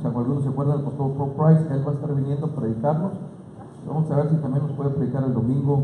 [0.00, 3.12] Si alguno se acuerda del pastor Paul Price, él va a estar viniendo a predicarnos.
[3.84, 5.82] Vamos a ver si también nos puede predicar el domingo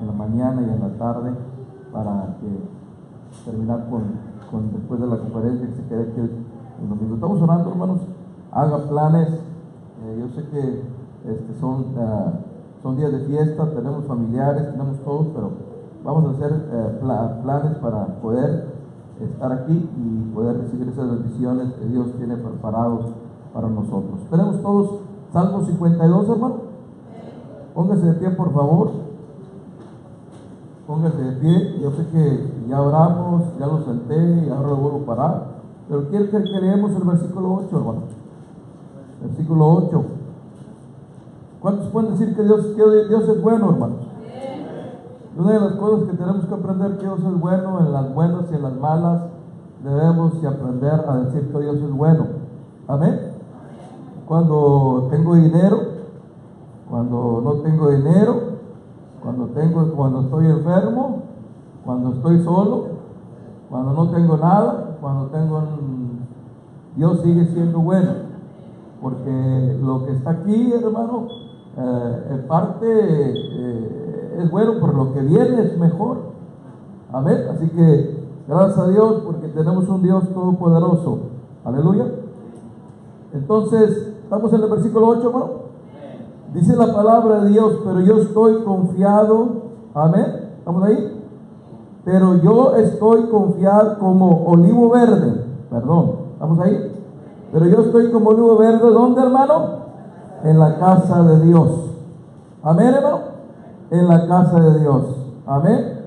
[0.00, 1.30] en la mañana y en la tarde
[1.92, 7.14] para que terminar con, después de la conferencia que se quede aquí el, domingo.
[7.14, 8.00] Estamos orando, hermanos.
[8.50, 9.28] Haga planes.
[9.28, 10.82] Eh, yo sé que
[11.30, 12.32] este, son, uh,
[12.82, 15.50] son días de fiesta, tenemos familiares, tenemos todos, pero
[16.04, 18.74] vamos a hacer pla planes para poder
[19.20, 23.14] estar aquí y poder recibir esas bendiciones que Dios tiene preparados
[23.54, 24.20] para nosotros.
[24.28, 25.00] Tenemos todos
[25.32, 26.56] Salmo 52, hermano.
[27.74, 28.90] Póngase de pie, por favor.
[30.86, 31.80] Póngase de pie.
[31.80, 35.46] Yo sé que ya oramos, ya lo senté y ahora lo vuelvo a parar.
[35.88, 38.00] Pero quiero que leemos el versículo 8, hermano.
[39.22, 40.04] Versículo 8.
[41.60, 43.94] ¿Cuántos pueden decir que Dios, que Dios es bueno, hermano?
[45.36, 48.44] Una de las cosas que tenemos que aprender que Dios es bueno en las buenas
[48.52, 49.22] y en las malas,
[49.82, 52.26] debemos de aprender a decir que Dios es bueno.
[52.86, 53.33] Amén.
[54.26, 55.78] Cuando tengo dinero,
[56.88, 58.54] cuando no tengo dinero,
[59.22, 61.22] cuando tengo, cuando estoy enfermo,
[61.84, 62.84] cuando estoy solo,
[63.68, 65.62] cuando no tengo nada, cuando tengo
[66.96, 68.12] Dios sigue siendo bueno.
[69.02, 71.26] Porque lo que está aquí, hermano,
[71.76, 76.18] eh, en parte eh, es bueno, por lo que viene es mejor.
[77.12, 77.44] Amén.
[77.50, 81.18] Así que gracias a Dios porque tenemos un Dios todopoderoso.
[81.64, 82.06] Aleluya.
[83.32, 85.50] Entonces, estamos en el versículo 8, hermano.
[86.52, 89.48] Dice la palabra de Dios, pero yo estoy confiado.
[89.94, 90.50] Amén.
[90.58, 91.22] ¿Estamos ahí?
[92.04, 95.44] Pero yo estoy confiado como olivo verde.
[95.70, 96.92] Perdón, ¿estamos ahí?
[97.52, 98.90] Pero yo estoy como olivo verde.
[98.90, 99.84] ¿Dónde, hermano?
[100.44, 101.70] en la casa de Dios.
[102.62, 103.18] Amén, hermano.
[103.90, 105.04] En la casa de Dios.
[105.46, 106.00] Amén.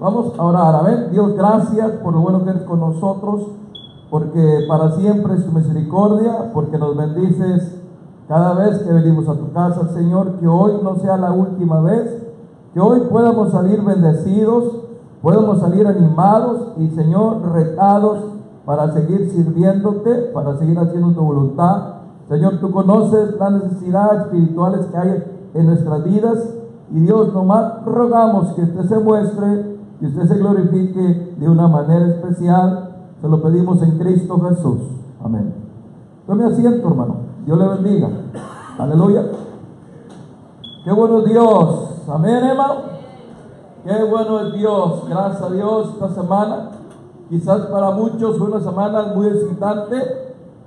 [0.00, 0.74] Vamos a orar.
[0.74, 1.08] Amén.
[1.12, 3.46] Dios, gracias por lo bueno que eres con nosotros,
[4.14, 7.80] porque para siempre es tu misericordia, porque nos bendices
[8.28, 10.34] cada vez que venimos a tu casa, Señor.
[10.38, 12.22] Que hoy no sea la última vez,
[12.72, 14.82] que hoy podamos salir bendecidos,
[15.20, 18.20] podamos salir animados y, Señor, retados
[18.64, 21.94] para seguir sirviéndote, para seguir haciendo tu voluntad
[22.28, 25.24] Señor, tú conoces las necesidades espirituales que hay
[25.54, 26.54] en nuestras vidas
[26.92, 32.06] y Dios, nomás rogamos que usted se muestre, que usted se glorifique de una manera
[32.06, 32.93] especial.
[33.20, 34.78] Se lo pedimos en Cristo Jesús.
[35.22, 35.54] Amén.
[36.26, 37.16] Tome asiento, hermano.
[37.46, 38.08] Dios le bendiga.
[38.78, 39.24] Aleluya.
[40.84, 41.88] Qué bueno es Dios.
[42.08, 42.74] Amén, hermano.
[43.84, 45.08] Qué bueno es Dios.
[45.08, 46.70] Gracias a Dios esta semana.
[47.28, 50.24] Quizás para muchos fue una semana muy excitante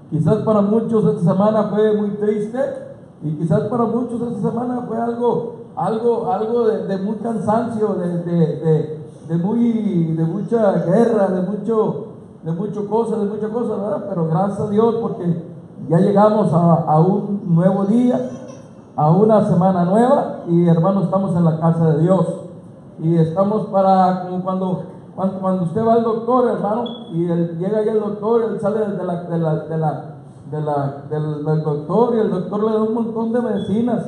[0.09, 2.59] Quizás para muchos esta semana fue muy triste
[3.23, 10.13] y quizás para muchos esta semana fue algo, algo, algo de, muy cansancio, de, muy,
[10.15, 12.06] de mucha guerra, de mucho,
[12.43, 14.05] de mucho cosas, de muchas cosas, ¿verdad?
[14.09, 15.43] Pero gracias a Dios porque
[15.89, 18.29] ya llegamos a, un nuevo día,
[18.95, 22.25] a una semana nueva y hermanos estamos en la casa de Dios.
[22.99, 24.83] Y estamos para como cuando
[25.17, 29.23] cuando, usted va al doctor, hermano, y llega ahí el doctor, él sale de la,
[29.23, 30.03] de la, de la,
[30.51, 34.05] de la del, doctor y el doctor le da un montón de medicinas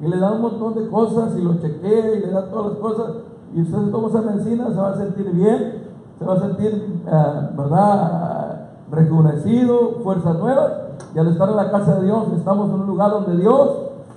[0.00, 2.78] y le da un montón de cosas y lo chequea y le da todas las
[2.78, 3.12] cosas.
[3.52, 5.81] Y usted toma esa medicina, se va a sentir bien,
[6.22, 8.68] se va a sentir, eh, ¿verdad?
[8.90, 10.72] Rejuvenecido, fuerzas nuevas
[11.14, 13.70] y al estar en la casa de Dios estamos en un lugar donde Dios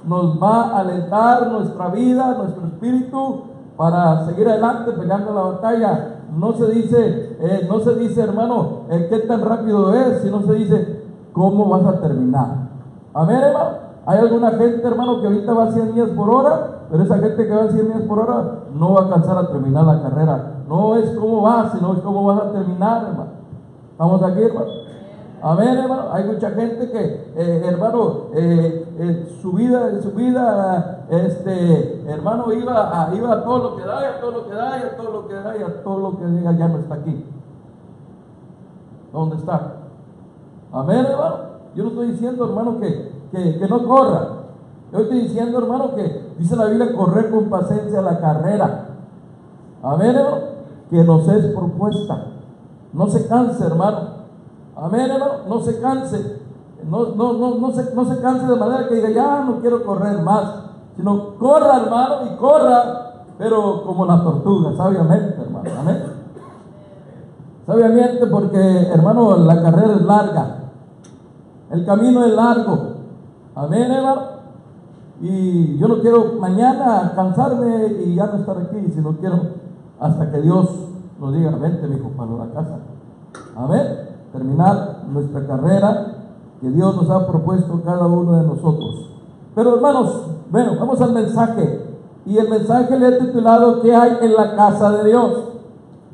[0.05, 3.43] nos va a alentar nuestra vida, nuestro espíritu
[3.77, 9.07] para seguir adelante peleando la batalla no se dice, eh, no se dice, hermano, eh,
[9.09, 12.69] qué tan rápido es, sino se dice, cómo vas a terminar.
[13.13, 13.85] Amén, hermano.
[14.05, 17.47] Hay alguna gente, hermano, que ahorita va a 100 millas por hora, pero esa gente
[17.47, 20.54] que va a 100 millas por hora no va a alcanzar a terminar la carrera.
[20.67, 23.31] No es cómo vas, sino es cómo vas a terminar, hermano.
[23.91, 24.71] ¿Estamos aquí, hermano?
[25.41, 26.11] Amén, hermano.
[26.11, 33.13] Hay mucha gente que, eh, hermano, eh, su vida, su vida, este, hermano, iba a,
[33.13, 35.27] iba todo lo que da, y a todo lo que da, y a todo lo
[35.27, 37.25] que da, y a todo lo que diga, ya no está aquí.
[39.13, 39.73] ¿Dónde está?
[40.71, 41.37] Amén, hermano.
[41.75, 44.27] Yo no estoy diciendo, hermano, que, que, que no corra.
[44.91, 48.85] Yo estoy diciendo, hermano, que dice la Biblia, correr con paciencia la carrera.
[49.83, 50.44] Amén, hermano.
[50.89, 52.27] Que nos es propuesta.
[52.93, 53.99] No se canse, hermano.
[54.75, 55.33] Amén, hermano.
[55.47, 56.41] No se canse.
[56.89, 59.83] No, no, no, no, se, no se canse de manera que diga, ya no quiero
[59.83, 60.65] correr más.
[60.95, 65.69] Sino corra, hermano, y corra, pero como la tortuga, sabiamente, hermano.
[65.79, 66.03] Amén.
[67.65, 70.57] Sabiamente porque, hermano, la carrera es larga.
[71.71, 72.77] El camino es largo.
[73.55, 74.21] Amén, hermano.
[75.21, 79.39] Y yo no quiero mañana cansarme y ya no estar aquí, sino quiero
[79.99, 80.69] hasta que Dios
[81.19, 82.79] nos diga, vente, mi para la casa.
[83.55, 84.05] Amén
[84.35, 86.07] terminar nuestra carrera
[86.59, 89.11] que Dios nos ha propuesto cada uno de nosotros.
[89.53, 91.81] Pero hermanos, bueno, vamos al mensaje.
[92.25, 95.31] Y el mensaje le he titulado ¿Qué hay en la casa de Dios?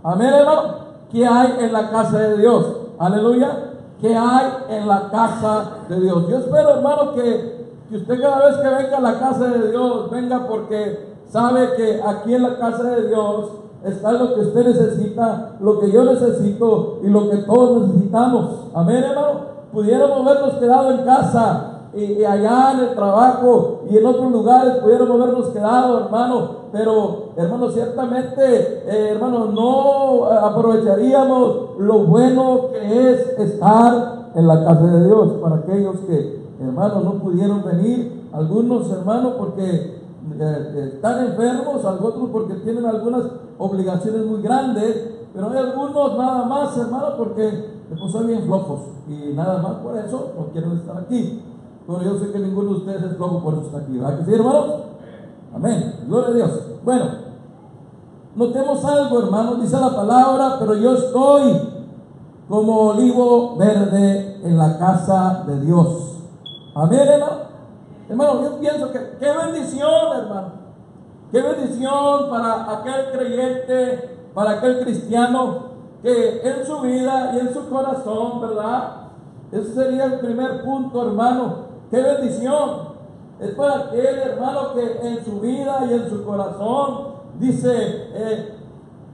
[0.03, 0.81] Amén, hermano.
[1.11, 2.65] ¿Qué hay en la casa de Dios?
[2.99, 3.71] Aleluya.
[3.99, 6.27] ¿Qué hay en la casa de Dios?
[6.27, 10.11] Yo espero, hermano, que, que usted cada vez que venga a la casa de Dios,
[10.11, 13.51] venga porque sabe que aquí en la casa de Dios
[13.83, 18.67] está lo que usted necesita, lo que yo necesito y lo que todos necesitamos.
[18.73, 19.51] Amén, hermano.
[19.71, 25.21] Pudiéramos habernos quedado en casa y, allá en el trabajo y en otros lugares pudiéramos
[25.21, 26.61] habernos quedado, hermano.
[26.71, 34.83] Pero, hermano, ciertamente, eh, hermano, no aprovecharíamos lo bueno que es estar en la casa
[34.83, 38.29] de Dios para aquellos que, hermano, no pudieron venir.
[38.31, 40.00] Algunos, hermanos, porque
[40.43, 43.23] eh, están enfermos, otros porque tienen algunas
[43.59, 49.33] obligaciones muy grandes, pero hay algunos nada más, hermano, porque pues son bien flojos y
[49.33, 51.43] nada más por eso no quieren estar aquí.
[51.85, 54.25] Pero yo sé que ninguno de ustedes es flojo por eso está aquí, ¿verdad que
[54.25, 54.71] sí, hermanos?
[55.53, 55.95] Amén.
[56.07, 56.61] Gloria a Dios.
[56.83, 57.05] Bueno,
[58.35, 61.69] notemos algo, hermanos, dice la palabra, pero yo estoy
[62.49, 66.15] como olivo verde en la casa de Dios.
[66.73, 67.40] Amén, hermano.
[68.09, 70.51] Hermano, yo pienso que qué bendición, hermano.
[71.31, 75.71] Qué bendición para aquel creyente, para aquel cristiano
[76.01, 79.01] que en su vida y en su corazón, ¿verdad?
[79.51, 81.71] Ese sería el primer punto, hermano.
[81.89, 82.91] Qué bendición.
[83.39, 88.55] Es para aquel hermano que en su vida y en su corazón dice eh,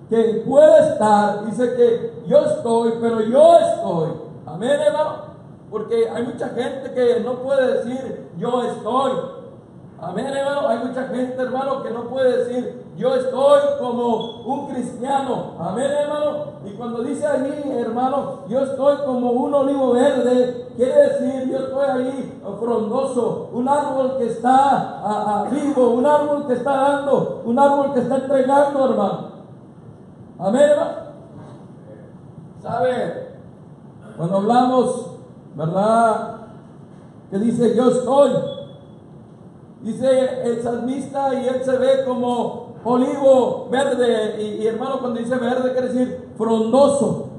[0.09, 4.09] que puede estar, dice que yo estoy, pero yo estoy.
[4.45, 5.26] Amén, hermano.
[5.69, 9.11] Porque hay mucha gente que no puede decir yo estoy.
[9.99, 10.67] Amén, hermano.
[10.67, 15.53] Hay mucha gente, hermano, que no puede decir yo estoy como un cristiano.
[15.59, 16.45] Amén, hermano.
[16.65, 21.85] Y cuando dice allí, hermano, yo estoy como un olivo verde, quiere decir, yo estoy
[21.87, 27.99] ahí frondoso, un árbol que está vivo, un árbol que está dando, un árbol que
[27.99, 29.27] está entregando, hermano.
[30.39, 30.91] Amén, hermano.
[32.63, 33.27] ¿Sabe?
[34.17, 35.06] Cuando hablamos,
[35.57, 36.37] ¿verdad?
[37.31, 38.31] Que dice, yo estoy.
[39.81, 44.41] Dice el salmista y él se ve como olivo verde.
[44.41, 47.29] Y, hermano, cuando dice verde quiere decir frondoso.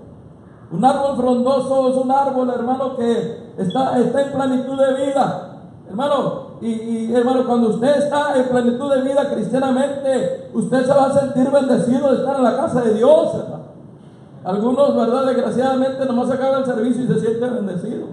[0.70, 5.44] Un árbol frondoso es un árbol, hermano, que está, está en plenitud de vida.
[5.88, 11.20] Hermano, y, hermano, cuando usted está en plenitud de vida cristianamente, usted se va a
[11.20, 13.32] sentir bendecido de estar en la casa de Dios,
[14.48, 15.26] Algunos, ¿verdad?
[15.26, 18.08] Desgraciadamente nomás acaba el servicio y se sienten bendecidos.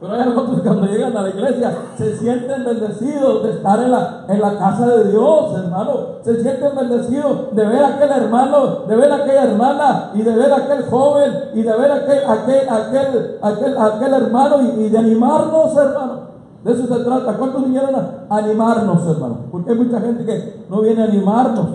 [0.00, 3.90] Pero hay otros que cuando llegan a la iglesia se sienten bendecidos de estar en
[3.90, 5.92] la, en la casa de Dios, hermano.
[6.22, 10.34] Se sienten bendecidos de ver a aquel hermano, de ver a aquella hermana y de
[10.34, 14.88] ver a aquel joven y de ver a aquel, aquel, aquel, aquel, aquel hermano y,
[14.88, 16.20] de animarnos, hermano.
[16.64, 17.36] De eso se trata.
[17.36, 19.40] ¿Cuántos vinieron a animarnos, hermano?
[19.52, 21.66] Porque hay mucha gente que no viene a animarnos,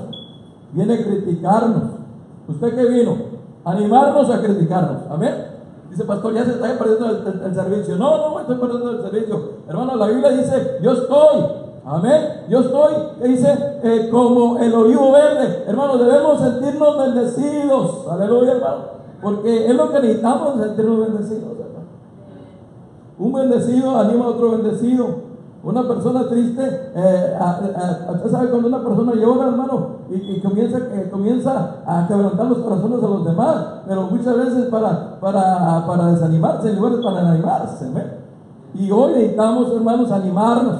[0.71, 1.83] viene a criticarnos.
[2.47, 3.40] ¿Usted qué vino?
[3.63, 5.03] ¿Animarnos a criticarnos?
[5.09, 5.51] Amén.
[5.89, 7.09] Dice, pastor, ya se está perdiendo
[7.45, 7.97] el, servicio.
[7.97, 9.41] No, no estoy perdiendo el servicio.
[9.67, 11.45] Hermano, la Biblia dice, yo estoy.
[11.85, 12.43] Amén.
[12.47, 12.93] Yo estoy,
[13.23, 15.65] dice, eh, como el olivo verde.
[15.67, 18.07] Hermano, debemos sentirnos bendecidos.
[18.09, 19.01] Aleluya, hermano.
[19.21, 21.43] Porque es lo que necesitamos, sentirnos bendecidos.
[21.43, 21.85] Hermano.
[23.19, 25.31] Un bendecido anima a otro bendecido.
[25.63, 27.37] Una persona triste, eh,
[28.15, 33.03] usted sabe cuando una persona llora, hermano, y, comienza, eh, comienza a quebrantar los corazones
[33.03, 37.91] a los demás, pero muchas veces para, para, para desanimarse en lugar de para animarse.
[38.73, 40.79] Y hoy necesitamos, hermanos, animarnos.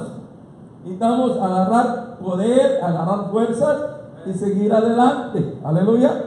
[0.82, 3.76] Necesitamos agarrar poder, agarrar fuerzas
[4.26, 5.58] y seguir adelante.
[5.62, 6.24] Aleluya.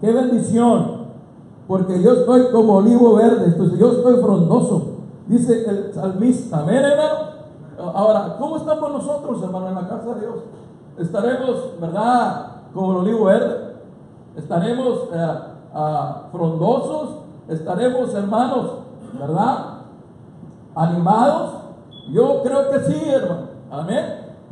[0.00, 1.00] Qué bendición.
[1.66, 4.82] Porque yo estoy como olivo verde, yo estoy frondoso.
[5.26, 6.60] Dice el salmista.
[6.60, 7.29] Amén, hermano.
[7.94, 10.36] Ahora, ¿cómo estamos nosotros, hermano, en la casa de Dios?
[10.98, 12.46] Estaremos, ¿verdad?
[12.74, 13.74] Como el olivo verde.
[14.36, 15.34] Estaremos eh,
[16.32, 17.10] frondosos.
[17.48, 18.70] Estaremos, hermanos,
[19.18, 19.56] ¿verdad?
[20.74, 21.54] Animados.
[22.12, 23.48] Yo creo que sí, hermano.
[23.70, 24.04] Amén.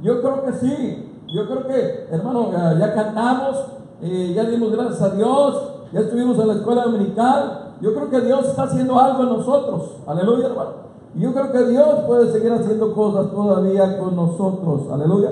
[0.02, 1.22] Yo creo que sí.
[1.28, 3.56] Yo creo que, hermano, ya cantamos,
[4.00, 7.74] y ya dimos gracias a Dios, ya estuvimos en la escuela dominical.
[7.80, 9.96] Yo creo que Dios está haciendo algo en nosotros.
[10.06, 10.70] Aleluya, hermano.
[11.18, 14.82] Yo creo que Dios puede seguir haciendo cosas todavía con nosotros.
[14.92, 15.30] Aleluya.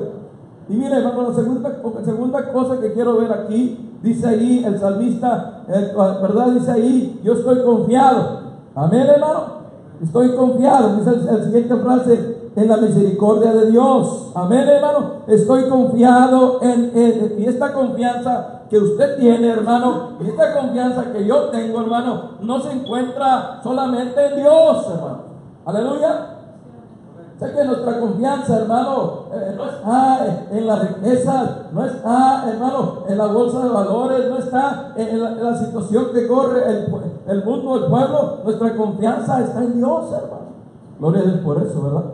[0.69, 1.71] Y mire, hermano, la segunda,
[2.05, 6.49] segunda cosa que quiero ver aquí, dice ahí el salmista, ¿verdad?
[6.49, 8.41] Dice ahí, yo estoy confiado.
[8.75, 9.57] Amén, hermano.
[10.03, 10.97] Estoy confiado.
[10.97, 14.33] Dice la siguiente frase, en la misericordia de Dios.
[14.35, 15.11] Amén, hermano.
[15.27, 21.25] Estoy confiado en, en, y esta confianza que usted tiene, hermano, y esta confianza que
[21.27, 25.36] yo tengo, hermano, no se encuentra solamente en Dios, hermano.
[25.67, 26.37] Aleluya.
[27.41, 33.19] Sé que nuestra confianza, hermano, eh, no está en las riquezas, no está, hermano, en
[33.19, 36.95] la bolsa de valores, no está en la, situación que corre el,
[37.27, 38.39] el, mundo, el pueblo.
[38.45, 40.47] Nuestra confianza está en Dios, hermano.
[40.99, 42.05] Gloria a Dios por eso, ¿verdad?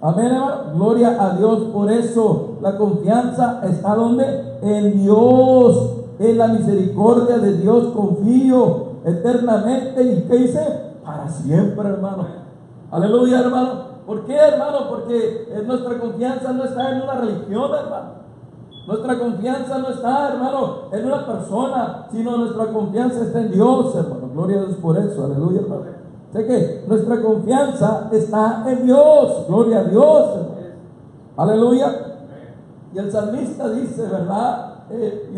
[0.00, 0.56] Amén, hermano.
[0.74, 2.58] Gloria a Dios por eso.
[2.62, 4.58] La confianza está donde?
[4.62, 5.96] En Dios.
[6.18, 10.02] En la misericordia de Dios confío eternamente.
[10.02, 10.60] ¿Y qué dice?
[11.04, 12.39] Para siempre, hermano.
[12.90, 13.90] Aleluya, hermano.
[14.06, 14.88] ¿Por qué, hermano?
[14.88, 18.20] Porque nuestra confianza no está en una religión, hermano.
[18.86, 24.30] Nuestra confianza no está, hermano, en una persona, sino nuestra confianza está en Dios, hermano.
[24.32, 25.82] Gloria a Dios por eso, aleluya, hermano.
[26.32, 30.60] Sé que nuestra confianza está en Dios, gloria a Dios, hermano.
[31.36, 32.06] Aleluya.
[32.92, 34.74] Y el salmista dice, ¿verdad?
[34.90, 35.30] Eh,